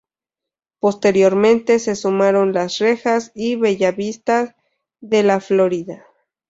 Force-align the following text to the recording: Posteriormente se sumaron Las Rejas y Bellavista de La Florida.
Posteriormente 0.79 1.77
se 1.77 1.95
sumaron 1.95 2.53
Las 2.53 2.79
Rejas 2.79 3.31
y 3.35 3.55
Bellavista 3.55 4.55
de 4.99 5.21
La 5.21 5.39
Florida. 5.39 6.07